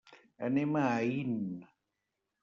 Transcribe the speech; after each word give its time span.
Anem 0.47 0.71
a 0.83 0.85
Aín. 0.93 1.35